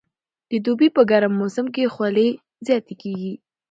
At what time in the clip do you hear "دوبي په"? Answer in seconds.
0.65-1.01